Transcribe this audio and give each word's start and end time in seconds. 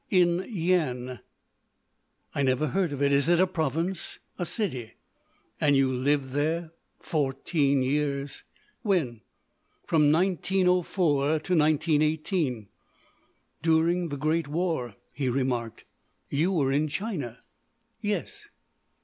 "In 0.09 0.39
Yian." 0.39 1.19
"I 2.33 2.41
never 2.41 2.69
heard 2.69 2.91
of 2.91 3.03
it. 3.03 3.11
Is 3.11 3.29
it 3.29 3.39
a 3.39 3.45
province?" 3.45 4.17
"A 4.39 4.47
city." 4.47 4.95
"And 5.59 5.75
you 5.77 5.93
lived 5.93 6.31
there?" 6.31 6.71
"Fourteen 6.99 7.83
years." 7.83 8.41
"When?" 8.81 9.21
"From 9.85 10.11
1904 10.11 11.21
to 11.25 11.31
1918." 11.55 12.69
"During 13.61 14.09
the 14.09 14.17
great 14.17 14.47
war," 14.47 14.95
he 15.13 15.29
remarked, 15.29 15.85
"you 16.31 16.51
were 16.51 16.71
in 16.71 16.87
China?" 16.87 17.43
"Yes." 18.01 18.49